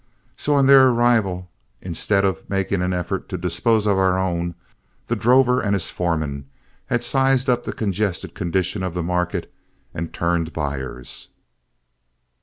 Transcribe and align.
So 0.35 0.55
on 0.55 0.65
their 0.65 0.87
arrival, 0.87 1.47
instead 1.79 2.25
of 2.25 2.49
making 2.49 2.81
any 2.81 2.95
effort 2.95 3.29
to 3.29 3.37
dispose 3.37 3.85
of 3.85 3.99
our 3.99 4.17
own, 4.17 4.55
the 5.05 5.15
drover 5.15 5.61
and 5.61 5.75
his 5.75 5.91
foreman 5.91 6.47
had 6.87 7.03
sized 7.03 7.47
up 7.47 7.65
the 7.65 7.71
congested 7.71 8.33
condition 8.33 8.81
of 8.81 8.95
the 8.95 9.03
market, 9.03 9.53
and 9.93 10.11
turned 10.11 10.53
buyers. 10.53 11.27